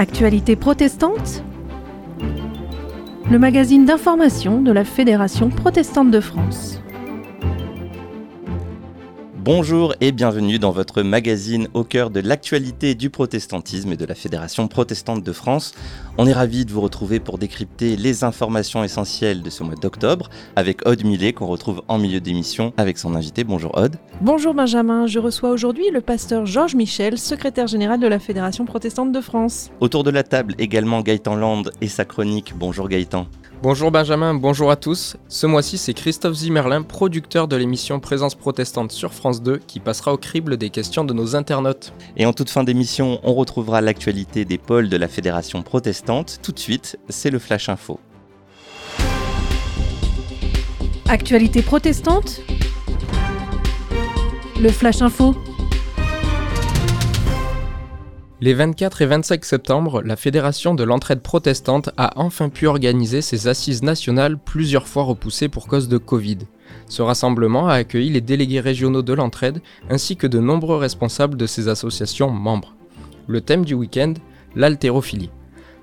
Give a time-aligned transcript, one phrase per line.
[0.00, 1.44] Actualité protestante
[3.30, 6.79] Le magazine d'information de la Fédération protestante de France.
[9.42, 14.14] Bonjour et bienvenue dans votre magazine au cœur de l'actualité du protestantisme et de la
[14.14, 15.72] Fédération protestante de France.
[16.18, 20.28] On est ravis de vous retrouver pour décrypter les informations essentielles de ce mois d'octobre
[20.56, 23.42] avec Aude Millet qu'on retrouve en milieu d'émission avec son invité.
[23.42, 23.96] Bonjour Aude.
[24.20, 29.10] Bonjour Benjamin, je reçois aujourd'hui le pasteur Georges Michel, secrétaire général de la Fédération protestante
[29.10, 29.70] de France.
[29.80, 32.52] Autour de la table également Gaëtan Land et sa chronique.
[32.58, 33.26] Bonjour Gaëtan.
[33.62, 35.18] Bonjour Benjamin, bonjour à tous.
[35.28, 40.14] Ce mois-ci, c'est Christophe Zimmerlin, producteur de l'émission Présence protestante sur France 2, qui passera
[40.14, 41.92] au crible des questions de nos internautes.
[42.16, 46.38] Et en toute fin d'émission, on retrouvera l'actualité des pôles de la Fédération protestante.
[46.42, 48.00] Tout de suite, c'est le Flash Info.
[51.06, 52.40] Actualité protestante
[54.58, 55.34] Le Flash Info
[58.42, 63.48] les 24 et 25 septembre, la Fédération de l'entraide protestante a enfin pu organiser ses
[63.48, 66.38] assises nationales plusieurs fois repoussées pour cause de Covid.
[66.86, 71.46] Ce rassemblement a accueilli les délégués régionaux de l'entraide ainsi que de nombreux responsables de
[71.46, 72.74] ces associations membres.
[73.26, 74.14] Le thème du week-end,
[74.56, 75.30] l'haltérophilie.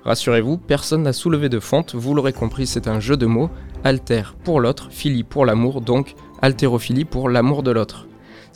[0.04, 3.50] Rassurez-vous, personne n'a soulevé de fonte, vous l'aurez compris, c'est un jeu de mots,
[3.84, 8.07] alter pour l'autre, philie pour l'amour, donc haltérophilie pour l'amour de l'autre.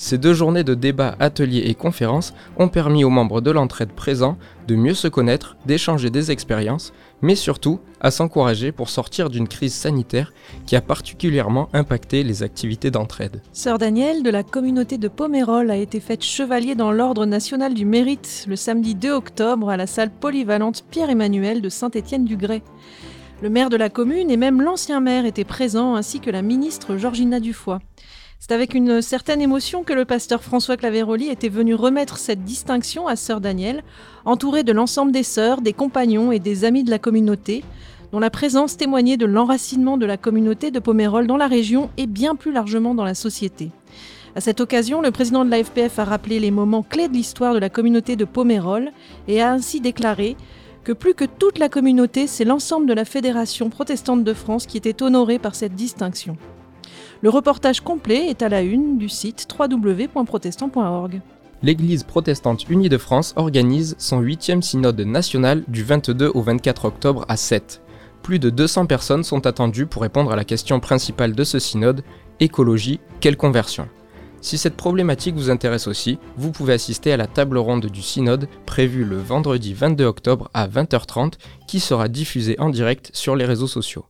[0.03, 4.37] Ces deux journées de débats, ateliers et conférences ont permis aux membres de l'entraide présents
[4.67, 9.73] de mieux se connaître, d'échanger des expériences, mais surtout à s'encourager pour sortir d'une crise
[9.73, 10.33] sanitaire
[10.67, 13.43] qui a particulièrement impacté les activités d'entraide.
[13.53, 17.85] Sœur Danielle de la communauté de Pomérol a été faite chevalier dans l'Ordre national du
[17.85, 22.63] mérite le samedi 2 octobre à la salle polyvalente Pierre-Emmanuel de Saint-Étienne-du-Grès.
[23.41, 26.97] Le maire de la commune et même l'ancien maire étaient présents ainsi que la ministre
[26.97, 27.79] Georgina Dufoy.
[28.45, 33.07] C'est avec une certaine émotion que le pasteur François Claveroli était venu remettre cette distinction
[33.07, 33.85] à sœur Danielle,
[34.25, 37.63] entourée de l'ensemble des sœurs, des compagnons et des amis de la communauté,
[38.11, 42.09] dont la présence témoignait de l'enracinement de la communauté de Pomérol dans la région et
[42.09, 43.71] bien plus largement dans la société.
[44.35, 47.55] À cette occasion, le président de la FPF a rappelé les moments clés de l'histoire
[47.55, 48.91] de la communauté de Pomérol
[49.29, 50.37] et a ainsi déclaré
[50.83, 54.79] que plus que toute la communauté, c'est l'ensemble de la Fédération protestante de France qui
[54.79, 56.37] était honorée par cette distinction.
[57.23, 61.21] Le reportage complet est à la une du site www.protestant.org.
[61.63, 67.25] L'Église protestante unie de France organise son 8e synode national du 22 au 24 octobre
[67.29, 67.81] à 7.
[68.25, 72.03] Plus de 200 personnes sont attendues pour répondre à la question principale de ce synode,
[72.41, 73.89] écologie, quelle conversion?
[74.41, 78.49] Si cette problématique vous intéresse aussi, vous pouvez assister à la table ronde du synode
[78.67, 81.35] prévue le vendredi 22 octobre à 20h30
[81.69, 84.07] qui sera diffusée en direct sur les réseaux sociaux.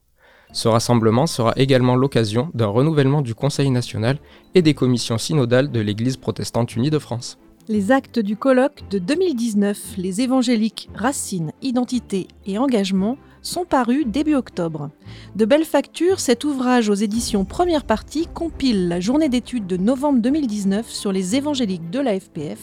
[0.53, 4.19] Ce rassemblement sera également l'occasion d'un renouvellement du Conseil national
[4.53, 7.39] et des commissions synodales de l'Église protestante unie de France.
[7.69, 14.35] Les actes du colloque de 2019, les évangéliques Racines, Identité et Engagement, sont parus début
[14.35, 14.91] octobre.
[15.35, 20.19] De belle facture, cet ouvrage aux éditions première partie compile la journée d'études de novembre
[20.21, 22.59] 2019 sur les évangéliques de la FPF,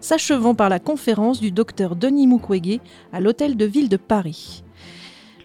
[0.00, 2.80] s'achevant par la conférence du docteur Denis Mukwege
[3.12, 4.62] à l'Hôtel de Ville de Paris.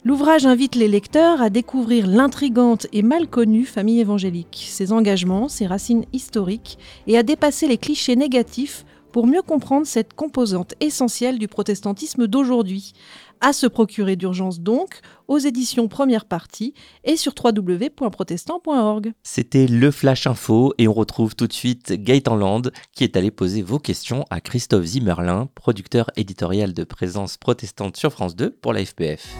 [0.07, 5.67] L'ouvrage invite les lecteurs à découvrir l'intrigante et mal connue famille évangélique, ses engagements, ses
[5.67, 11.49] racines historiques, et à dépasser les clichés négatifs pour mieux comprendre cette composante essentielle du
[11.49, 12.93] protestantisme d'aujourd'hui.
[13.41, 16.73] À se procurer d'urgence donc, aux éditions première partie
[17.03, 19.11] et sur www.protestant.org.
[19.23, 22.61] C'était le Flash Info et on retrouve tout de suite Gaëtan Land
[22.93, 28.13] qui est allé poser vos questions à Christophe Zimmerlin, producteur éditorial de Présence protestante sur
[28.13, 29.35] France 2 pour la FPF.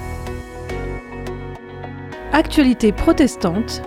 [2.33, 3.81] Actualité protestante.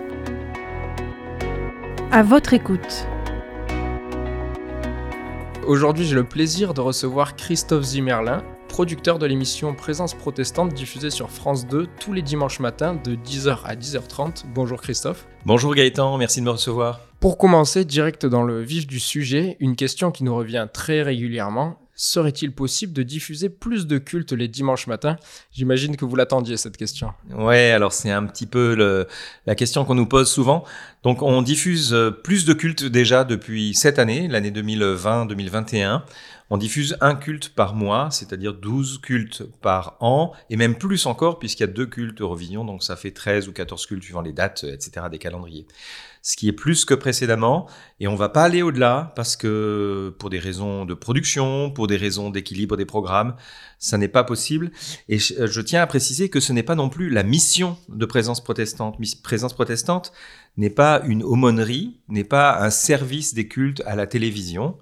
[2.11, 3.07] À votre écoute.
[5.67, 11.29] Aujourd'hui, j'ai le plaisir de recevoir Christophe Zimmerlin, producteur de l'émission Présence protestante diffusée sur
[11.29, 14.45] France 2 tous les dimanches matins de 10h à 10h30.
[14.53, 15.27] Bonjour Christophe.
[15.45, 17.01] Bonjour Gaëtan, merci de me recevoir.
[17.19, 21.77] Pour commencer direct dans le vif du sujet, une question qui nous revient très régulièrement,
[22.01, 25.17] serait-il possible de diffuser plus de cultes les dimanches matins?
[25.51, 27.13] J'imagine que vous l'attendiez cette question.
[27.29, 29.05] Ouais, alors c'est un petit peu
[29.45, 30.63] la question qu'on nous pose souvent.
[31.03, 36.01] Donc on diffuse euh, plus de cultes déjà depuis cette année, l'année 2020-2021.
[36.49, 41.39] On diffuse un culte par mois, c'est-à-dire 12 cultes par an, et même plus encore,
[41.39, 44.33] puisqu'il y a deux cultes Eurovision, donc ça fait 13 ou 14 cultes suivant les
[44.33, 45.65] dates, etc., des calendriers.
[46.23, 47.67] Ce qui est plus que précédemment,
[47.99, 51.97] et on va pas aller au-delà, parce que pour des raisons de production, pour des
[51.97, 53.35] raisons d'équilibre des programmes,
[53.79, 54.71] ça n'est pas possible.
[55.09, 58.43] Et je, tiens à préciser que ce n'est pas non plus la mission de présence
[58.43, 58.97] protestante.
[59.23, 60.13] Présence protestante,
[60.57, 64.77] n'est pas une aumônerie, n'est pas un service des cultes à la télévision,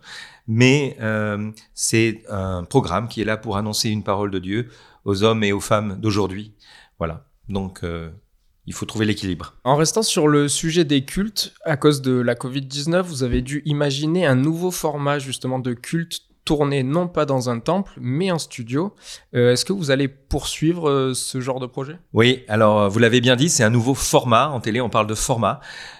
[0.47, 4.69] mais euh, c'est un programme qui est là pour annoncer une parole de Dieu
[5.06, 6.53] aux hommes et aux femmes d'aujourd'hui.
[6.97, 7.25] Voilà.
[7.47, 8.09] Donc, euh,
[8.65, 9.56] il faut trouver l'équilibre.
[9.63, 13.61] En restant sur le sujet des cultes, à cause de la Covid-19, vous avez dû
[13.65, 18.40] imaginer un nouveau format justement de culte tourné non pas dans un temple, mais en
[18.40, 18.96] studio.
[19.36, 22.00] Euh, est-ce que vous allez poursuivre euh, ce genre de projet?
[22.12, 24.50] Oui, alors euh, vous l'avez bien dit, c'est un nouveau format.
[24.50, 25.60] En télé, on parle de format.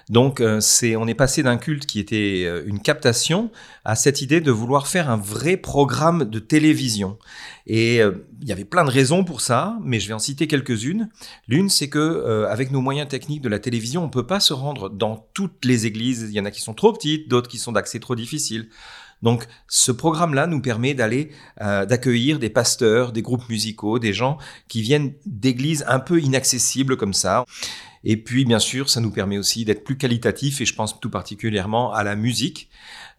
[0.10, 3.52] Donc, c'est, on est passé d'un culte qui était une captation
[3.86, 7.20] à cette idée de vouloir faire un vrai programme de télévision.
[7.68, 11.10] Et il y avait plein de raisons pour ça, mais je vais en citer quelques-unes.
[11.48, 14.90] L'une, c'est que avec nos moyens techniques de la télévision, on peut pas se rendre
[14.90, 16.26] dans toutes les églises.
[16.28, 18.70] Il y en a qui sont trop petites, d'autres qui sont d'accès trop difficile.
[19.22, 21.32] Donc ce programme-là nous permet d'aller
[21.62, 24.38] euh, d'accueillir des pasteurs, des groupes musicaux, des gens
[24.68, 27.46] qui viennent d'églises un peu inaccessibles comme ça.
[28.04, 31.10] Et puis bien sûr, ça nous permet aussi d'être plus qualitatif et je pense tout
[31.10, 32.70] particulièrement à la musique.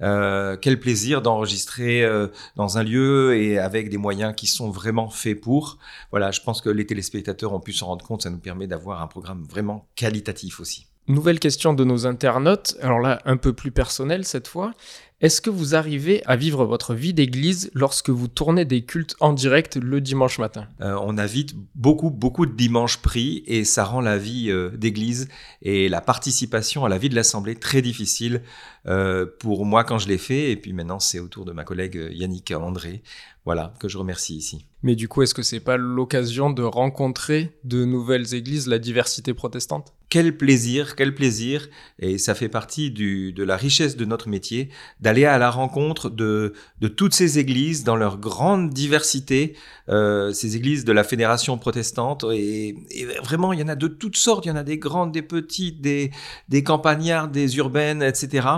[0.00, 5.10] Euh, quel plaisir d'enregistrer euh, dans un lieu et avec des moyens qui sont vraiment
[5.10, 5.78] faits pour.
[6.10, 8.22] Voilà, je pense que les téléspectateurs ont pu s'en rendre compte.
[8.22, 10.86] Ça nous permet d'avoir un programme vraiment qualitatif aussi.
[11.10, 14.72] Nouvelle question de nos internautes, alors là un peu plus personnel cette fois.
[15.20, 19.32] Est-ce que vous arrivez à vivre votre vie d'église lorsque vous tournez des cultes en
[19.32, 20.68] direct le dimanche matin?
[20.80, 24.70] Euh, On a vite beaucoup, beaucoup de dimanches pris et ça rend la vie euh,
[24.70, 25.28] d'église
[25.62, 28.42] et la participation à la vie de l'Assemblée très difficile
[28.86, 30.52] euh, pour moi quand je l'ai fait.
[30.52, 33.02] Et puis maintenant, c'est au tour de ma collègue Yannick André,
[33.44, 34.64] voilà, que je remercie ici.
[34.82, 39.34] Mais du coup, est-ce que c'est pas l'occasion de rencontrer de nouvelles églises, la diversité
[39.34, 39.92] protestante?
[40.08, 41.68] Quel plaisir, quel plaisir,
[42.00, 46.54] et ça fait partie de la richesse de notre métier, d'aller à la rencontre de,
[46.96, 49.54] toutes ces églises dans leur grande diversité,
[49.88, 52.74] euh, ces églises de la fédération protestante, et,
[53.22, 55.22] vraiment il y en a de toutes sortes, il y en a des grandes, des
[55.22, 56.10] petites, des,
[56.48, 58.48] des campagnards, des urbaines, etc.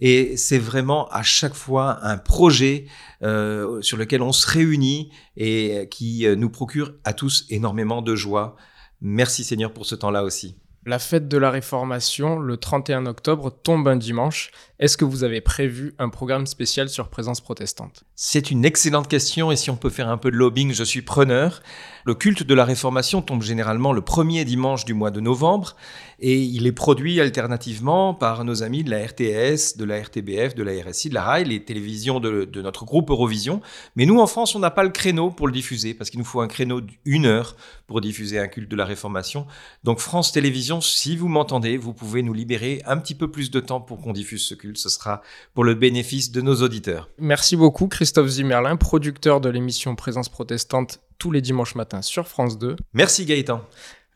[0.00, 2.86] Et c'est vraiment à chaque fois un projet
[3.20, 5.10] euh, sur lequel on se réunit.
[5.36, 5.57] Et
[5.90, 8.56] qui euh, nous procure à tous énormément de joie.
[9.00, 10.56] Merci Seigneur pour ce temps-là aussi.
[10.86, 14.52] La fête de la Réformation, le 31 octobre, tombe un dimanche.
[14.78, 18.04] Est-ce que vous avez prévu un programme spécial sur Présence protestante?
[18.14, 21.02] C'est une excellente question et si on peut faire un peu de lobbying, je suis
[21.02, 21.62] preneur.
[22.08, 25.76] Le culte de la Réformation tombe généralement le premier dimanche du mois de novembre
[26.20, 30.62] et il est produit alternativement par nos amis de la RTS, de la RTBF, de
[30.62, 33.60] la RSI, de la RAI, les télévisions de, notre groupe Eurovision.
[33.94, 36.24] Mais nous, en France, on n'a pas le créneau pour le diffuser parce qu'il nous
[36.24, 37.56] faut un créneau d'une heure
[37.86, 39.46] pour diffuser un culte de la Réformation.
[39.84, 43.60] Donc France Télévisions, si vous m'entendez, vous pouvez nous libérer un petit peu plus de
[43.60, 44.78] temps pour qu'on diffuse ce culte.
[44.78, 45.20] Ce sera
[45.52, 47.10] pour le bénéfice de nos auditeurs.
[47.18, 52.58] Merci beaucoup Christophe Zimmerlin, producteur de l'émission Présence protestante tous les dimanches matins sur France
[52.58, 52.76] 2.
[52.92, 53.62] Merci Gaëtan.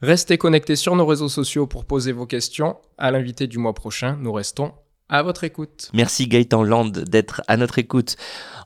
[0.01, 2.77] Restez connectés sur nos réseaux sociaux pour poser vos questions.
[2.99, 4.73] À l'invité du mois prochain, nous restons
[5.09, 5.91] à votre écoute.
[5.93, 8.17] Merci Gaëtan Land d'être à notre écoute.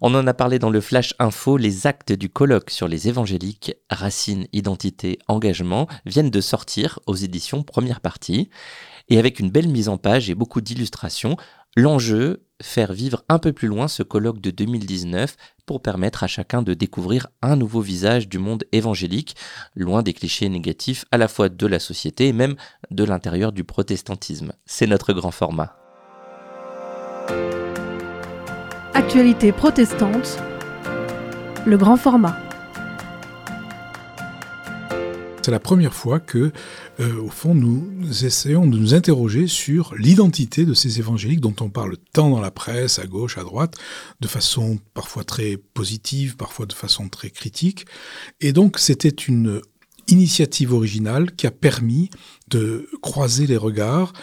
[0.00, 3.74] On en a parlé dans le Flash Info, les actes du colloque sur les évangéliques,
[3.90, 8.48] racines, identité, engagement, viennent de sortir aux éditions première partie.
[9.08, 11.36] Et avec une belle mise en page et beaucoup d'illustrations,
[11.76, 16.62] l'enjeu, faire vivre un peu plus loin ce colloque de 2019 pour permettre à chacun
[16.62, 19.36] de découvrir un nouveau visage du monde évangélique,
[19.74, 22.54] loin des clichés négatifs à la fois de la société et même
[22.90, 24.52] de l'intérieur du protestantisme.
[24.64, 25.76] C'est notre grand format.
[28.94, 30.38] Actualité protestante,
[31.66, 32.45] le grand format.
[35.46, 36.50] C'est la première fois que,
[36.98, 41.70] euh, au fond, nous essayons de nous interroger sur l'identité de ces évangéliques dont on
[41.70, 43.76] parle tant dans la presse, à gauche, à droite,
[44.18, 47.86] de façon parfois très positive, parfois de façon très critique.
[48.40, 49.60] Et donc, c'était une
[50.08, 52.10] initiative originale qui a permis
[52.48, 54.14] de croiser les regards,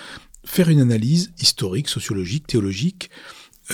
[0.44, 3.10] faire une analyse historique, sociologique, théologique,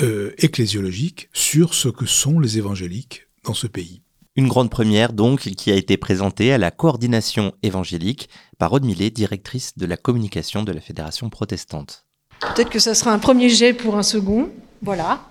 [0.04, 4.04] euh, ecclésiologique sur ce que sont les évangéliques dans ce pays.
[4.40, 9.78] Une grande première donc qui a été présentée à la coordination évangélique par Aude directrice
[9.78, 12.06] de la communication de la Fédération protestante.
[12.40, 14.48] Peut-être que ça sera un premier jet pour un second.
[14.82, 15.24] Voilà.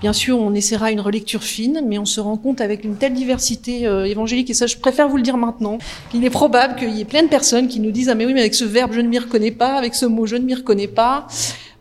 [0.00, 3.12] Bien sûr, on essaiera une relecture fine, mais on se rend compte avec une telle
[3.12, 5.76] diversité euh, évangélique, et ça je préfère vous le dire maintenant,
[6.10, 8.32] qu'il est probable qu'il y ait plein de personnes qui nous disent Ah mais oui,
[8.32, 10.54] mais avec ce verbe je ne m'y reconnais pas, avec ce mot je ne m'y
[10.54, 11.26] reconnais pas.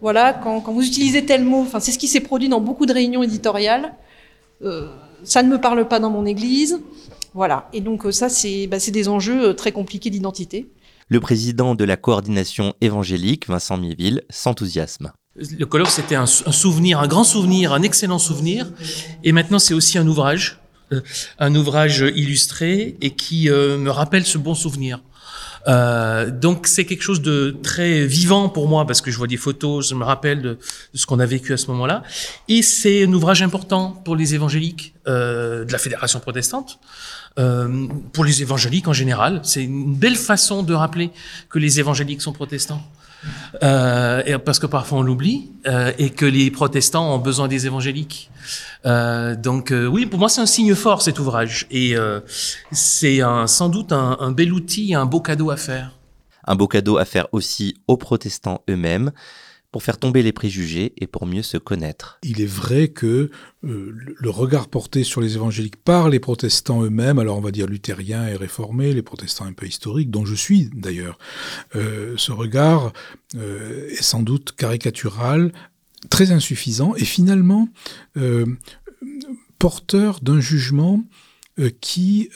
[0.01, 2.86] Voilà, quand, quand, vous utilisez tel mot, enfin c'est ce qui s'est produit dans beaucoup
[2.86, 3.94] de réunions éditoriales.
[4.62, 4.89] Euh,
[5.24, 6.79] ça ne me parle pas dans mon église.
[7.34, 7.69] Voilà.
[7.74, 10.72] Et donc euh, ça, c'est bah, des enjeux euh, très compliqués d'identité.
[11.10, 15.12] Le président de la coordination évangélique, Vincent Miville, s'enthousiasme.
[15.36, 18.72] Le colloque, c'était un, souvenir, un grand souvenir, un excellent souvenir.
[19.24, 20.60] Et maintenant, c'est aussi un ouvrage,
[20.93, 21.01] euh,
[21.38, 25.01] un ouvrage illustré et qui me rappelle ce bon souvenir.
[25.67, 29.38] Euh, donc c'est quelque chose de très vivant pour moi parce que je vois des
[29.38, 30.57] photos, je me rappelle de,
[30.93, 32.03] ce qu'on a vécu à ce moment-là.
[32.48, 36.79] Et c'est un ouvrage important pour les évangéliques euh, de la Fédération protestante.
[37.38, 41.12] Euh, pour les évangéliques en général, c'est une belle façon de rappeler
[41.50, 42.81] que les évangéliques sont protestants.
[43.63, 48.29] Euh, parce que parfois on l'oublie euh, et que les protestants ont besoin des évangéliques.
[48.86, 51.96] Euh, donc oui, pour moi c'est un signe fort cet ouvrage et
[52.72, 55.91] c'est sans doute un bel outil, un beau cadeau à faire.
[56.48, 59.12] Un beau cadeau à faire aussi aux protestants eux-mêmes
[59.75, 62.17] pour faire tomber les préjugés et pour mieux se connaître.
[62.24, 63.29] Il est vrai que
[63.65, 67.67] euh, le regard porté sur les évangéliques par les protestants eux-mêmes, alors on va dire
[67.67, 71.20] luthériens et réformés, les protestants un peu historiques, dont je suis d'ailleurs,
[71.75, 72.94] euh, ce regard
[73.36, 75.51] euh, est sans doute caricatural,
[76.10, 77.67] très insuffisant et finalement
[79.60, 81.03] porteur d'un jugement
[81.82, 82.29] qui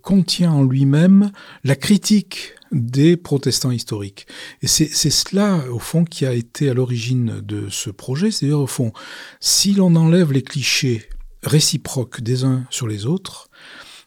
[0.00, 1.30] contient en lui-même
[1.62, 4.26] la critique des protestants historiques.
[4.62, 8.30] Et c'est cela, au fond, qui a été à l'origine de ce projet.
[8.30, 8.92] C'est-à-dire, au fond,
[9.40, 11.08] si l'on enlève les clichés
[11.42, 13.48] réciproques des uns sur les autres,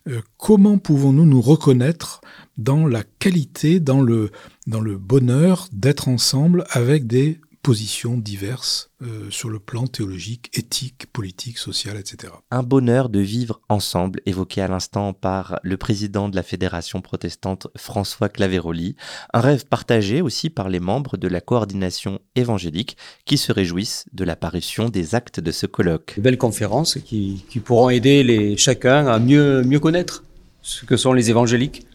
[0.08, 2.22] euh, comment pouvons-nous nous reconnaître
[2.58, 4.32] dans la qualité, dans le,
[4.68, 11.08] dans le bonheur d'être ensemble avec des positions diverses euh, sur le plan théologique, éthique,
[11.12, 12.34] politique, social, etc.
[12.52, 17.68] Un bonheur de vivre ensemble, évoqué à l'instant par le président de la Fédération protestante
[17.76, 18.96] François Claveroli,
[19.34, 24.24] un rêve partagé aussi par les membres de la coordination évangélique qui se réjouissent de
[24.24, 26.16] l'apparition des actes de ce colloque.
[26.18, 30.24] Belles conférences qui, qui pourront aider les, chacun à mieux, mieux connaître
[30.62, 31.86] ce que sont les évangéliques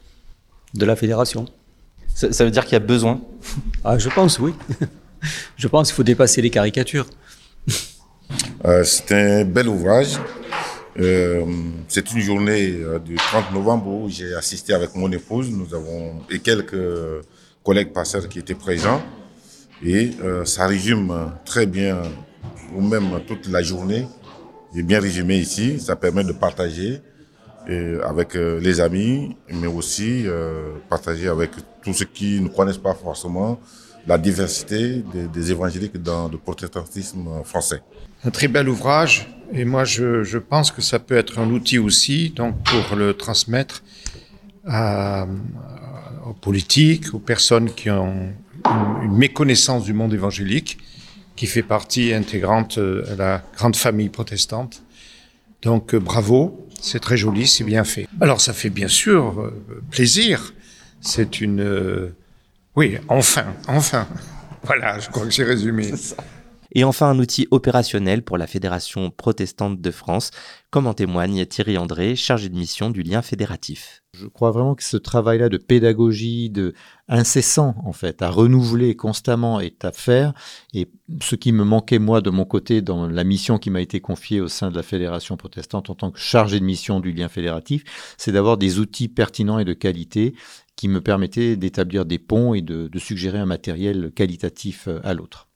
[0.75, 1.47] de la Fédération.
[2.14, 3.21] Ça, ça veut dire qu'il y a besoin?
[3.83, 4.52] Ah, je pense, oui.
[5.57, 7.07] je pense qu'il faut dépasser les caricatures.
[8.64, 10.19] Euh, c'est un bel ouvrage.
[10.99, 11.45] Euh,
[11.88, 15.50] c'est une journée euh, du 30 novembre où j'ai assisté avec mon épouse.
[15.50, 16.76] Nous avons et quelques
[17.62, 19.02] collègues passeurs qui étaient présents.
[19.85, 20.12] Et
[20.45, 22.00] ça résume très bien,
[22.75, 24.07] ou même toute la journée,
[24.75, 25.78] est bien résumé ici.
[25.78, 27.02] Ça permet de partager
[28.02, 30.25] avec les amis, mais aussi
[30.88, 31.50] partager avec
[31.83, 33.61] tous ceux qui ne connaissent pas forcément
[34.07, 37.83] la diversité des, évangéliques dans le protestantisme français.
[38.25, 41.79] Un très bel ouvrage et moi je, je, pense que ça peut être un outil
[41.79, 43.83] aussi donc pour le transmettre
[44.67, 45.27] à,
[46.27, 48.33] aux politiques, aux personnes qui ont
[49.03, 50.79] une, méconnaissance du monde évangélique
[51.37, 54.83] qui fait partie intégrante de la grande famille protestante.
[55.63, 58.07] Donc bravo, c'est très joli, c'est bien fait.
[58.21, 60.55] Alors ça fait bien sûr euh, plaisir.
[61.01, 62.15] C'est une euh,
[62.76, 64.07] oui, enfin, enfin.
[64.64, 65.93] Voilà, je crois que j'ai résumé.
[66.76, 70.33] Et enfin, un outil opérationnel pour la Fédération protestante de France,
[70.71, 74.02] comme en témoigne Thierry André, chargé de mission du lien fédératif.
[74.12, 76.75] Je crois vraiment que ce travail-là de pédagogie, de
[77.09, 80.33] incessant en fait, à renouveler constamment est à faire.
[80.73, 80.90] Et
[81.23, 84.40] ce qui me manquait moi de mon côté dans la mission qui m'a été confiée
[84.40, 87.85] au sein de la Fédération protestante en tant que chargé de mission du lien fédératif,
[88.19, 90.35] c'est d'avoir des outils pertinents et de qualité
[90.76, 95.49] qui me permettaient d'établir des ponts et de, de suggérer un matériel qualitatif à l'autre.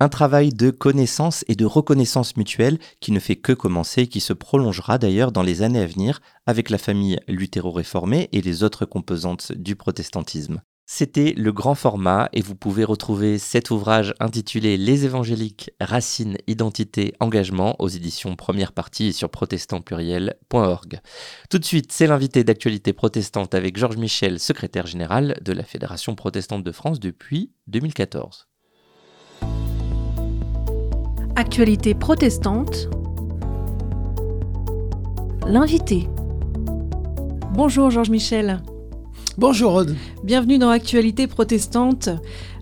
[0.00, 4.20] Un travail de connaissance et de reconnaissance mutuelle qui ne fait que commencer et qui
[4.20, 8.86] se prolongera d'ailleurs dans les années à venir avec la famille luthéro-réformée et les autres
[8.86, 10.62] composantes du protestantisme.
[10.90, 17.12] C'était le grand format et vous pouvez retrouver cet ouvrage intitulé Les évangéliques, racines, identité,
[17.20, 21.00] engagement aux éditions première partie sur protestantpluriel.org.
[21.50, 26.14] Tout de suite, c'est l'invité d'actualité protestante avec Georges Michel, secrétaire général de la Fédération
[26.14, 28.48] protestante de France depuis 2014.
[31.36, 32.88] Actualité protestante.
[35.46, 36.08] L'invité.
[37.52, 38.62] Bonjour Georges Michel.
[39.38, 39.94] Bonjour Rod.
[40.24, 42.08] Bienvenue dans Actualité protestante.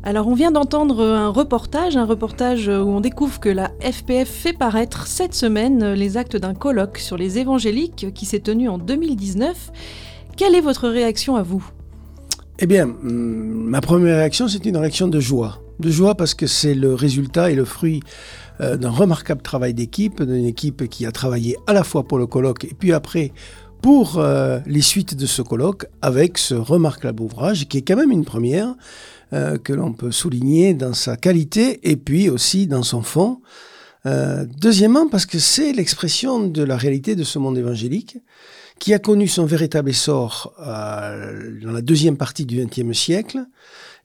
[0.02, 4.52] Alors on vient d'entendre un reportage, un reportage où on découvre que la FPF fait
[4.52, 9.72] paraître cette semaine les actes d'un colloque sur les évangéliques qui s'est tenu en 2019.
[10.36, 11.66] Quelle est votre réaction à vous?
[12.58, 15.62] Eh bien, ma première réaction c'est une réaction de joie.
[15.80, 18.02] De joie parce que c'est le résultat et le fruit
[18.60, 22.26] euh, d'un remarquable travail d'équipe, d'une équipe qui a travaillé à la fois pour le
[22.26, 23.32] colloque et puis après
[23.86, 28.10] pour euh, les suites de ce colloque avec ce remarquable ouvrage qui est quand même
[28.10, 28.74] une première
[29.32, 33.42] euh, que l'on peut souligner dans sa qualité et puis aussi dans son fond.
[34.04, 38.18] Euh, deuxièmement, parce que c'est l'expression de la réalité de ce monde évangélique
[38.80, 43.44] qui a connu son véritable essor dans la deuxième partie du XXe siècle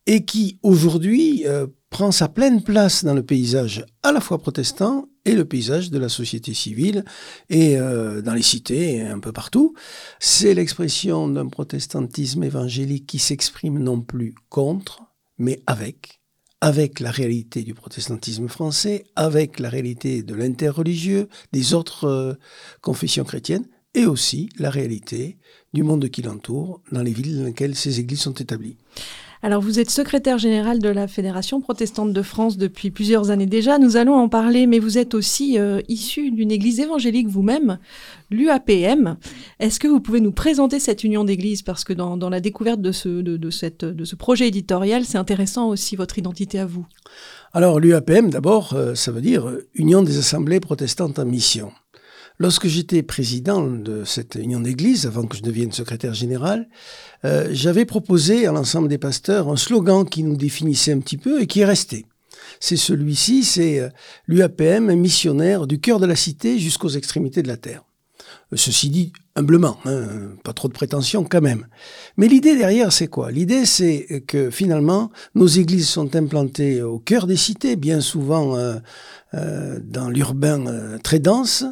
[0.06, 1.44] et qui aujourd'hui
[1.90, 6.00] prend sa pleine place dans le paysage à la fois protestant et le paysage de
[6.00, 7.06] la société civile
[7.50, 9.74] et euh, dans les cités et un peu partout.
[10.20, 15.04] C'est l'expression d'un protestantisme évangélique qui s'exprime non plus contre,
[15.38, 16.22] mais avec
[16.64, 22.34] avec la réalité du protestantisme français, avec la réalité de l'interreligieux, des autres euh,
[22.82, 25.38] confessions chrétiennes, et aussi la réalité
[25.74, 28.78] du monde qui l'entoure dans les villes dans lesquelles ces églises sont établies.
[29.44, 33.80] Alors vous êtes secrétaire général de la Fédération protestante de France depuis plusieurs années déjà,
[33.80, 37.80] nous allons en parler, mais vous êtes aussi euh, issu d'une église évangélique vous-même,
[38.30, 39.18] l'UAPM.
[39.60, 42.92] Est-ce que vous pouvez nous présenter cette union d'églises Parce que dans, la découverte de
[42.92, 46.86] ce, de, cette, de ce projet éditorial, c'est intéressant aussi votre identité à vous.
[47.54, 51.72] Alors l'UAPM, d'abord, euh, ça veut dire Union des assemblées protestantes en mission.
[52.42, 56.68] Lorsque j'étais président de cette union d'église, avant que je devienne secrétaire général,
[57.24, 61.40] euh, j'avais proposé à l'ensemble des pasteurs un slogan qui nous définissait un petit peu
[61.40, 62.08] et qui est resté.
[62.60, 63.90] C'est celui-ci, c'est euh,
[64.26, 67.84] l'UAPM, missionnaire du cœur de la cité jusqu'aux extrémités de la terre.
[68.54, 71.68] Ceci dit, humblement, hein, pas trop de prétention quand même.
[72.18, 73.32] Mais l'idée derrière, c'est quoi?
[73.32, 78.76] L'idée, c'est que finalement, nos églises sont implantées au cœur des cités, bien souvent euh,
[79.34, 81.64] euh, dans l'urbain euh, très dense,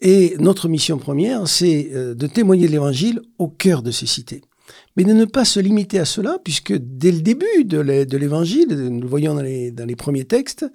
[0.00, 4.42] et notre mission première, c'est de témoigner de l'Évangile au cœur de ces cités
[4.98, 9.00] mais de ne pas se limiter à cela, puisque dès le début de l'évangile, nous
[9.00, 10.66] le voyons dans les, dans les premiers textes,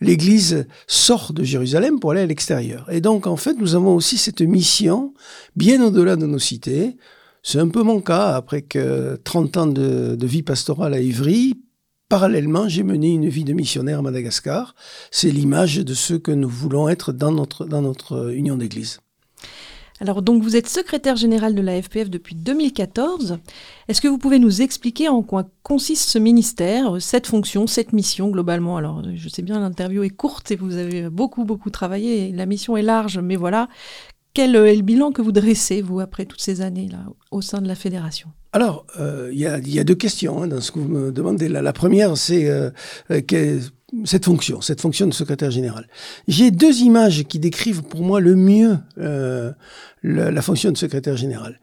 [0.00, 2.90] l'Église sort de Jérusalem pour aller à l'extérieur.
[2.90, 5.12] Et donc, en fait, nous avons aussi cette mission,
[5.56, 6.96] bien au-delà de nos cités.
[7.42, 11.60] C'est un peu mon cas, après que 30 ans de, de vie pastorale à Ivry,
[12.08, 14.76] Parallèlement, j'ai mené une vie de missionnaire à Madagascar.
[15.10, 19.00] C'est l'image de ce que nous voulons être dans notre, notre union d'église.
[19.98, 23.38] Alors donc vous êtes secrétaire général de la FPF depuis 2014.
[23.88, 28.28] Est-ce que vous pouvez nous expliquer en quoi consiste ce ministère, cette fonction, cette mission
[28.28, 28.76] globalement?
[28.76, 32.76] Alors je sais bien l'interview est courte et vous avez beaucoup beaucoup travaillé, la mission
[32.76, 33.68] est large, mais voilà,
[34.36, 37.68] quel est le bilan que vous dressez, vous, après toutes ces années-là, au sein de
[37.68, 38.28] la fédération?
[38.52, 41.48] Alors, euh, il y, a, deux questions hein, dans ce que vous me demandez.
[41.48, 42.68] La, première, c'est euh,
[43.10, 43.22] euh,
[44.04, 45.86] cette fonction, cette fonction de secrétaire général.
[46.28, 49.52] J'ai deux images qui décrivent pour moi le mieux euh,
[50.02, 51.58] la, fonction de secrétaire général.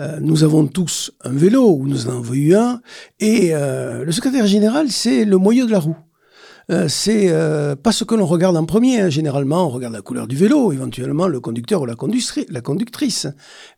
[0.00, 2.80] Euh, nous avons tous un vélo, ou nous en avons eu un,
[3.20, 5.96] et euh, le secrétaire général, c'est le moyeu de la roue.
[6.70, 9.00] Euh, c'est euh, pas ce que l'on regarde en premier.
[9.00, 9.08] Hein.
[9.08, 13.26] Généralement, on regarde la couleur du vélo, éventuellement le conducteur ou la, conductrice,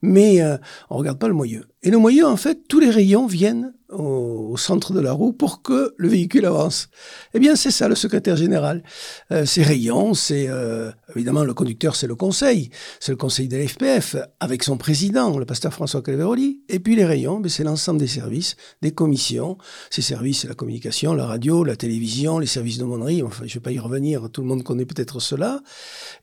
[0.03, 0.57] mais euh,
[0.91, 1.67] on regarde pas le moyeu.
[1.83, 5.63] Et le moyeu, en fait, tous les rayons viennent au, centre de la roue pour
[5.63, 6.89] que le véhicule avance.
[7.35, 8.83] Eh bien, c'est ça le secrétaire général.
[9.31, 12.71] Euh, ces rayons, c'est euh, évidemment le conducteur, c'est le conseil,
[13.01, 16.63] c'est le conseil de l'FPF avec son président, le pasteur François Calveroli.
[16.69, 19.59] Et puis les rayons, ben, c'est l'ensemble des services, des commissions.
[19.91, 23.23] Ces services, c'est la communication, la radio, la télévision, les services d'aumônerie.
[23.23, 24.31] Enfin, je vais pas y revenir.
[24.31, 25.61] Tout le monde connaît peut-être cela.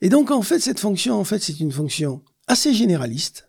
[0.00, 3.48] Et donc, en fait, cette fonction, en fait, c'est une fonction assez généraliste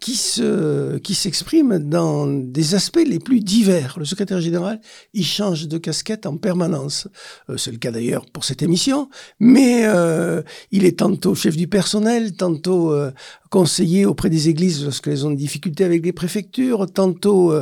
[0.00, 3.96] qui se, qui s'exprime dans des aspects les plus divers.
[3.98, 4.80] Le secrétaire général,
[5.12, 7.08] il change de casquette en permanence.
[7.50, 9.08] Euh, c'est le cas d'ailleurs pour cette émission,
[9.40, 13.10] mais euh, il est tantôt chef du personnel, tantôt euh,
[13.50, 17.54] conseiller auprès des églises lorsqu'elles ont des difficultés avec les préfectures, tantôt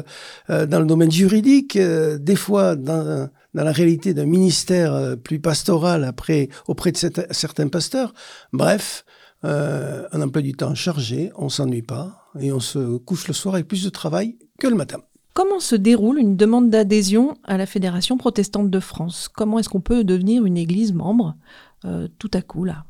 [0.48, 6.48] dans le domaine juridique, des fois dans, dans la réalité d'un ministère plus pastoral après
[6.66, 6.98] auprès de
[7.30, 8.12] certains pasteurs.
[8.52, 9.04] Bref,
[9.46, 13.54] euh, un emploi du temps chargé, on s'ennuie pas et on se couche le soir
[13.54, 14.98] avec plus de travail que le matin.
[15.34, 19.28] Comment se déroule une demande d'adhésion à la Fédération protestante de France?
[19.32, 21.36] Comment est-ce qu'on peut devenir une église membre
[21.84, 22.86] euh, tout à coup là?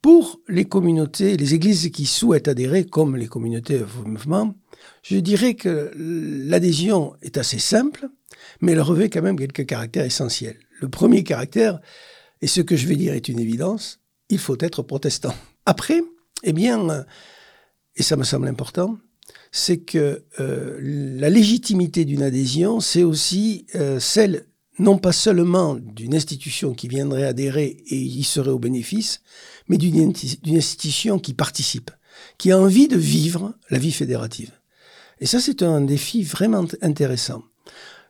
[0.00, 4.54] Pour les communautés, les églises qui souhaitent adhérer, comme les communautés mouvement,
[5.02, 8.08] je dirais que l'adhésion est assez simple,
[8.60, 10.58] mais elle revêt quand même quelques caractères essentiels.
[10.80, 11.80] Le premier caractère,
[12.40, 15.34] et ce que je vais dire est une évidence, il faut être protestant.
[15.66, 16.02] Après,
[16.42, 17.04] eh bien,
[17.96, 18.98] et ça me semble important,
[19.52, 24.46] c'est que euh, la légitimité d'une adhésion, c'est aussi euh, celle
[24.78, 29.20] non pas seulement d'une institution qui viendrait adhérer et y serait au bénéfice,
[29.68, 30.12] mais d'une
[30.56, 31.90] institution qui participe,
[32.38, 34.50] qui a envie de vivre la vie fédérative.
[35.20, 37.42] Et ça, c'est un défi vraiment intéressant.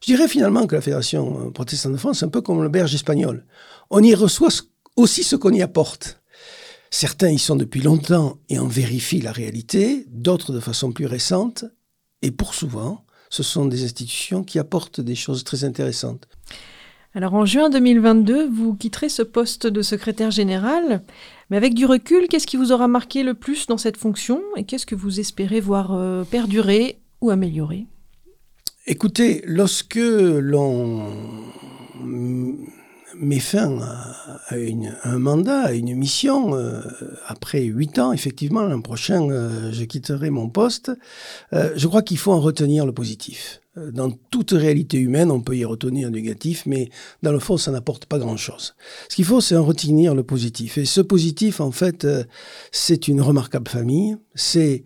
[0.01, 2.95] Je dirais finalement que la Fédération protestante de France, c'est un peu comme le berge
[2.95, 3.45] espagnol.
[3.91, 4.49] On y reçoit
[4.97, 6.22] aussi ce qu'on y apporte.
[6.94, 11.64] Certains y sont depuis longtemps et en vérifient la réalité, d'autres de façon plus récente,
[12.20, 16.28] et pour souvent, ce sont des institutions qui apportent des choses très intéressantes.
[17.14, 21.02] Alors en juin 2022, vous quitterez ce poste de secrétaire général,
[21.48, 24.64] mais avec du recul, qu'est-ce qui vous aura marqué le plus dans cette fonction et
[24.64, 27.87] qu'est-ce que vous espérez voir euh, perdurer ou améliorer?
[28.87, 31.07] Écoutez, lorsque l'on
[33.16, 34.55] met fin à,
[35.05, 36.55] un mandat, à une mission.
[37.27, 39.29] après huit ans, effectivement, l'an prochain,
[39.72, 40.90] je quitterai mon poste.
[41.53, 43.61] je crois qu'il faut en retenir le positif.
[43.77, 46.90] Dans toute réalité humaine, on peut y retenir un négatif, mais
[47.22, 48.75] dans le fond, ça n'apporte pas grand-chose.
[49.09, 50.77] Ce qu'il faut, c'est en retenir le positif.
[50.77, 52.07] Et ce positif, en fait,
[52.70, 54.16] c'est une remarquable famille.
[54.35, 54.85] C'est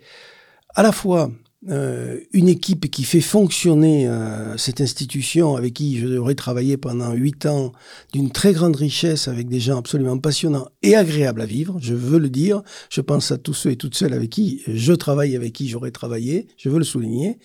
[0.76, 1.32] à la fois
[1.68, 7.44] euh, une équipe qui fait fonctionner euh, cette institution avec qui j'aurais travaillé pendant huit
[7.44, 7.72] ans
[8.12, 12.20] d'une très grande richesse avec des gens absolument passionnants et agréables à vivre, je veux
[12.20, 12.62] le dire.
[12.88, 15.90] Je pense à tous ceux et toutes celles avec qui je travaille, avec qui j'aurais
[15.90, 17.38] travaillé, je veux le souligner.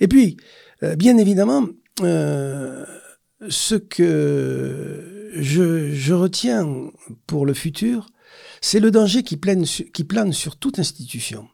[0.00, 0.36] Et puis,
[0.82, 1.68] euh, bien évidemment,
[2.00, 6.90] ce que je, je, retiens
[7.28, 8.08] pour le futur,
[8.60, 11.46] c'est le danger qui plane, qui plane sur toute institution.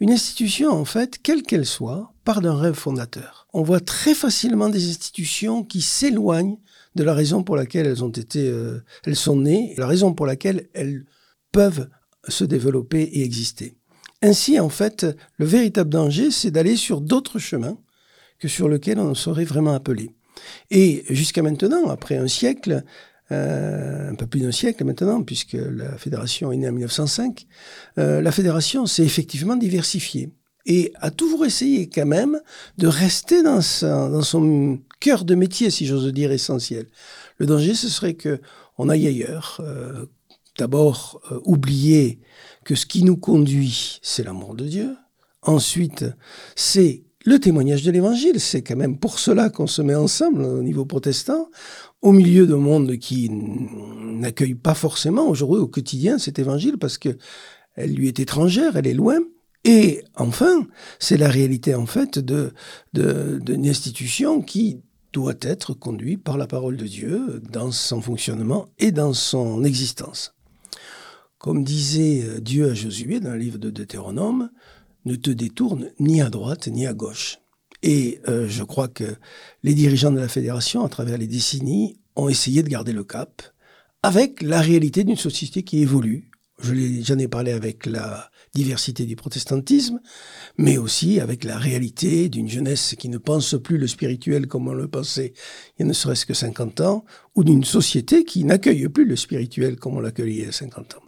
[0.00, 3.46] Une institution, en fait, quelle qu'elle soit, part d'un rêve fondateur.
[3.52, 6.58] On voit très facilement des institutions qui s'éloignent
[6.94, 10.26] de la raison pour laquelle elles ont été, euh, elles sont nées, la raison pour
[10.26, 11.04] laquelle elles
[11.52, 11.88] peuvent
[12.28, 13.76] se développer et exister.
[14.22, 17.78] Ainsi, en fait, le véritable danger, c'est d'aller sur d'autres chemins
[18.38, 20.10] que sur lesquels on serait vraiment appelé.
[20.70, 22.84] Et jusqu'à maintenant, après un siècle,
[23.30, 27.46] euh, un peu plus d'un siècle maintenant, puisque la fédération est née en 1905,
[27.98, 30.30] euh, la fédération s'est effectivement diversifiée
[30.66, 32.40] et a toujours essayé quand même
[32.78, 36.86] de rester dans, dans son cœur de métier, si j'ose dire, essentiel.
[37.38, 38.40] Le danger, ce serait que
[38.78, 39.58] on aille ailleurs.
[39.60, 40.06] Euh,
[40.58, 42.20] d'abord, oublier
[42.64, 44.96] que ce qui nous conduit, c'est l'amour de Dieu.
[45.42, 46.04] Ensuite,
[46.54, 48.40] c'est le témoignage de l'Évangile.
[48.40, 51.48] C'est quand même pour cela qu'on se met ensemble au niveau protestant
[52.00, 57.16] au milieu d'un monde qui n'accueille pas forcément aujourd'hui au quotidien cet évangile parce que
[57.74, 59.20] elle lui est étrangère, elle est loin.
[59.64, 60.66] Et enfin,
[60.98, 62.52] c'est la réalité en fait de
[62.92, 64.80] d'une institution qui
[65.12, 70.34] doit être conduite par la parole de Dieu dans son fonctionnement et dans son existence.
[71.38, 74.50] Comme disait Dieu à Josué dans le livre de Deutéronome,
[75.04, 77.38] ne te détourne ni à droite ni à gauche.
[77.82, 79.16] Et euh, je crois que
[79.62, 83.42] les dirigeants de la fédération, à travers les décennies, ont essayé de garder le cap
[84.02, 86.30] avec la réalité d'une société qui évolue.
[86.60, 90.00] J'en ai, parlé avec la diversité du protestantisme,
[90.58, 94.74] mais aussi avec la réalité d'une jeunesse qui ne pense plus le spirituel comme on
[94.74, 95.32] le pensait
[95.76, 99.16] il y a ne serait-ce que 50 ans, ou d'une société qui n'accueille plus le
[99.16, 101.02] spirituel comme on l'accueillait il y a 50 ans.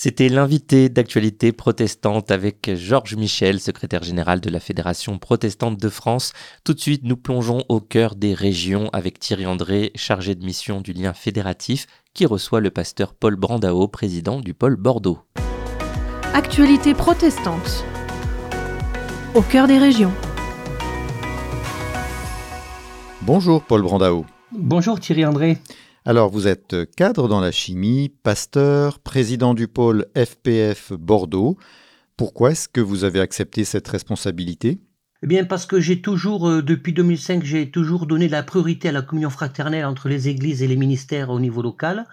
[0.00, 6.34] C'était l'invité d'actualité protestante avec Georges Michel, secrétaire général de la Fédération protestante de France.
[6.62, 10.80] Tout de suite, nous plongeons au cœur des régions avec Thierry André, chargé de mission
[10.80, 15.18] du lien fédératif, qui reçoit le pasteur Paul Brandao, président du pôle Bordeaux.
[16.32, 17.84] Actualité protestante.
[19.34, 20.12] Au cœur des régions.
[23.22, 24.24] Bonjour Paul Brandao.
[24.52, 25.58] Bonjour Thierry André.
[26.08, 31.58] Alors, vous êtes cadre dans la chimie, pasteur, président du pôle FPF Bordeaux.
[32.16, 34.80] Pourquoi est-ce que vous avez accepté cette responsabilité?
[35.22, 38.92] Eh bien, parce que j'ai toujours, euh, depuis 2005, j'ai toujours donné la priorité à
[38.92, 42.06] la communion fraternelle entre les églises et les ministères au niveau local.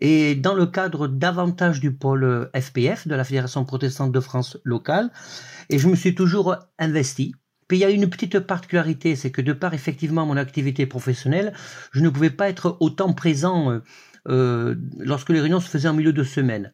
[0.00, 5.12] Et dans le cadre davantage du pôle FPF, de la Fédération protestante de France locale,
[5.70, 7.36] et je me suis toujours investi
[7.68, 11.52] puis il y a une petite particularité, c'est que de par effectivement mon activité professionnelle,
[11.92, 13.80] je ne pouvais pas être autant présent euh,
[14.28, 16.72] euh, lorsque les réunions se faisaient en milieu de semaine.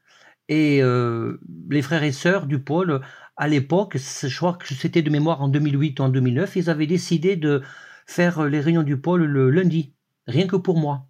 [0.48, 3.00] Et euh, les frères et sœurs du pôle,
[3.36, 6.86] à l'époque, je crois que c'était de mémoire en 2008 ou en 2009, ils avaient
[6.86, 7.62] décidé de
[8.06, 9.94] faire les réunions du pôle le lundi,
[10.28, 11.08] rien que pour moi.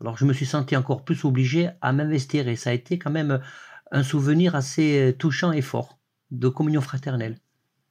[0.00, 3.10] Alors je me suis senti encore plus obligé à m'investir et ça a été quand
[3.10, 3.40] même
[3.90, 5.98] un souvenir assez touchant et fort
[6.30, 7.38] de communion fraternelle.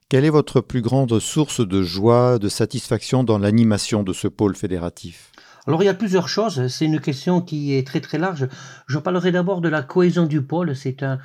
[0.10, 4.56] Quelle est votre plus grande source de joie, de satisfaction dans l'animation de ce pôle
[4.56, 5.32] fédératif?
[5.66, 8.50] Alors il y a plusieurs choses, c'est une question qui est très très large.
[8.88, 10.76] Je parlerai d'abord de la cohésion du pôle.
[10.76, 11.20] C'est un,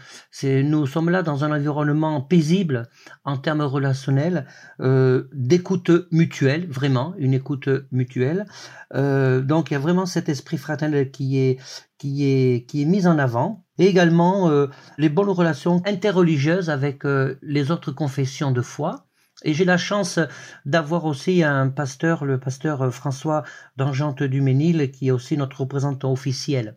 [0.44, 2.88] nous sommes là dans un environnement paisible
[3.24, 4.46] en termes relationnels,
[4.80, 8.46] euh, d'écoute mutuelle, vraiment une écoute mutuelle.
[8.94, 11.58] Euh, donc il y a vraiment cet esprit fraternel qui est
[11.98, 17.04] qui est qui est mis en avant et également euh, les bonnes relations interreligieuses avec
[17.04, 19.06] euh, les autres confessions de foi.
[19.44, 20.18] Et j'ai la chance
[20.64, 23.44] d'avoir aussi un pasteur, le pasteur François
[23.76, 26.74] d'Angente du Ménil, qui est aussi notre représentant officiel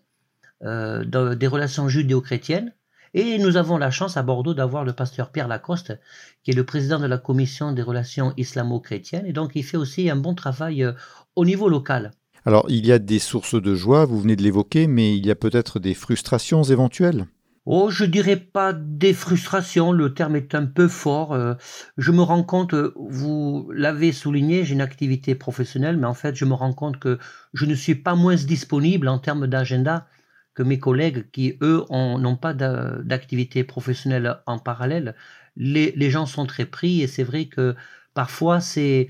[0.63, 1.03] euh,
[1.35, 2.73] des relations judéo-chrétiennes.
[3.15, 5.99] Et nous avons la chance à Bordeaux d'avoir le pasteur Pierre Lacoste,
[6.43, 9.25] qui est le président de la commission des relations islamo-chrétiennes.
[9.25, 10.87] Et donc il fait aussi un bon travail
[11.35, 12.11] au niveau local.
[12.45, 15.31] Alors, il y a des sources de joie, vous venez de l'évoquer, mais il y
[15.31, 17.27] a peut-être des frustrations éventuelles
[17.67, 21.33] Oh, je dirais pas des frustrations, le terme est un peu fort.
[21.33, 21.53] Euh,
[21.99, 26.45] je me rends compte, vous l'avez souligné, j'ai une activité professionnelle, mais en fait, je
[26.45, 27.19] me rends compte que
[27.53, 30.07] je ne suis pas moins disponible en termes d'agenda
[30.55, 35.15] que mes collègues qui, eux, n'ont pas d'activité professionnelle en parallèle.
[35.55, 37.75] Les, les, gens sont très pris et c'est vrai que
[38.15, 39.07] parfois, c'est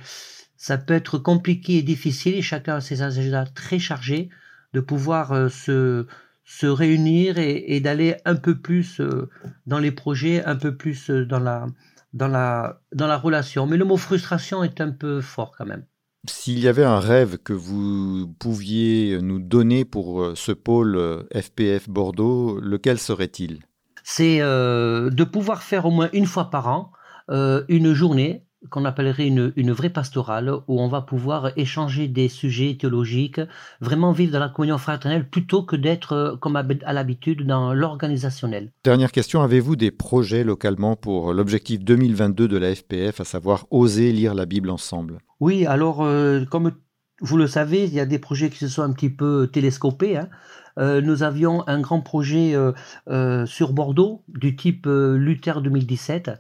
[0.62, 4.30] ça peut être compliqué et difficile, et chacun a ses agendas très chargés,
[4.74, 6.06] de pouvoir euh, se,
[6.46, 9.28] se réunir et, d'aller un peu plus euh,
[9.66, 11.66] dans les projets, un peu plus euh, dans la,
[12.14, 13.66] dans, la, dans la relation.
[13.66, 15.84] Mais le mot frustration est un peu fort quand même.
[16.30, 22.60] S'il y avait un rêve que vous pouviez nous donner pour ce pôle FPF Bordeaux,
[22.60, 23.64] lequel serait-il?
[24.04, 26.92] C'est de pouvoir faire au moins une fois par an
[27.28, 32.78] une journée qu'on appellerait une, une, vraie pastorale où on va pouvoir échanger des sujets
[32.80, 33.42] théologiques,
[33.80, 38.72] vraiment vivre dans la communion fraternelle plutôt que d'être euh, comme à l'habitude dans l'organisationnel.
[38.84, 44.12] Dernière question, avez-vous des projets localement pour l'objectif 2022 de la FPF, à savoir oser
[44.12, 45.20] lire la Bible ensemble?
[45.40, 46.72] Oui, alors euh, comme
[47.20, 50.18] vous le savez, il y a des projets qui se sont un petit peu télescopés.
[50.18, 50.30] Hein.
[50.78, 52.56] Euh, nous avions un grand projet
[53.46, 56.32] sur Bordeaux du type Luther 2017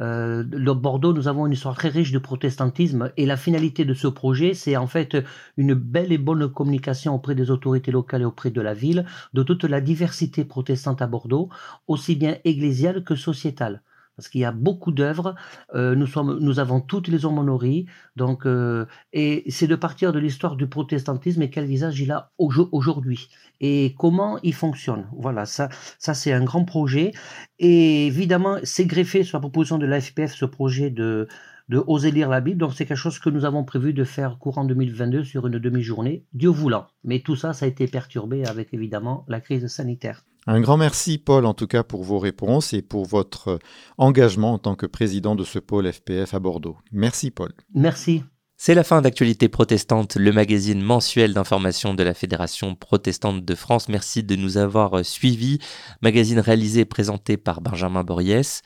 [0.00, 3.94] euh, de Bordeaux, nous avons une histoire très riche de protestantisme et la finalité de
[3.94, 5.16] ce projet, c'est en fait
[5.56, 9.42] une belle et bonne communication auprès des autorités locales et auprès de la ville de
[9.42, 11.50] toute la diversité protestante à Bordeaux,
[11.86, 13.82] aussi bien ecclésiale que sociétale
[14.20, 15.34] parce qu'il y a beaucoup d'œuvres.
[15.74, 16.06] Euh, nous,
[16.40, 17.86] nous avons toutes les homonories.
[18.16, 22.30] Donc, euh, et c'est de partir de l'histoire du protestantisme et quel visage il a
[22.36, 23.30] aujourd'hui
[23.62, 25.06] et comment il fonctionne.
[25.16, 27.12] Voilà, ça, ça c'est un grand projet.
[27.58, 31.26] Et évidemment, c'est greffé sur la proposition de l'AFPF ce projet de
[31.70, 32.58] de oser lire la Bible.
[32.58, 36.26] Donc c'est quelque chose que nous avons prévu de faire courant 2022 sur une demi-journée,
[36.34, 36.88] Dieu voulant.
[37.04, 40.24] Mais tout ça, ça a été perturbé avec évidemment la crise sanitaire.
[40.52, 43.60] Un grand merci, Paul, en tout cas, pour vos réponses et pour votre
[43.98, 46.76] engagement en tant que président de ce pôle FPF à Bordeaux.
[46.90, 47.52] Merci, Paul.
[47.72, 48.24] Merci.
[48.56, 53.88] C'est la fin d'Actualité protestante, le magazine mensuel d'information de la Fédération protestante de France.
[53.88, 55.60] Merci de nous avoir suivis.
[56.02, 58.62] Magazine réalisé et présenté par Benjamin Boriès.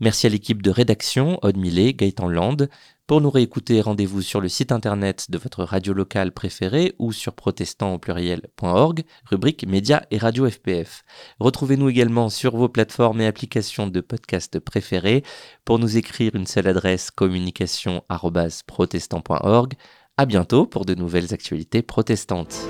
[0.00, 2.68] Merci à l'équipe de rédaction, Aude Millet, Gaëtan Land.
[3.08, 7.32] Pour nous réécouter, rendez-vous sur le site internet de votre radio locale préférée ou sur
[7.32, 11.02] protestant au pluriel.org, rubrique médias et radio FPF.
[11.40, 15.24] Retrouvez-nous également sur vos plateformes et applications de podcast préférées.
[15.64, 19.74] Pour nous écrire une seule adresse communication@protestant.org.
[20.16, 22.60] À bientôt pour de nouvelles actualités protestantes.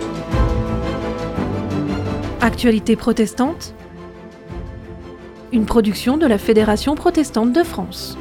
[2.41, 3.75] Actualité protestante
[5.51, 8.19] Une production de la Fédération protestante de France.